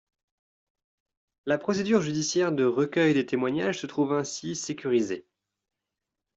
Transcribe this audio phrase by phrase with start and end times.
[1.45, 5.27] La procédure judiciaire de recueil des témoignages se trouve ainsi sécurisée.